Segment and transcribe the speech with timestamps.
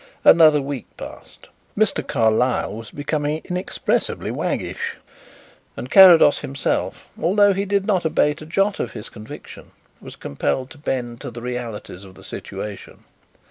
[0.25, 1.47] Another week passed;
[1.77, 2.01] Mr.
[2.01, 4.95] Carlyle was becoming inexpressibly waggish,
[5.77, 9.69] and Carrados himself, although he did not abate a jot of his conviction,
[10.01, 13.03] was compelled to bend to the realities of the situation.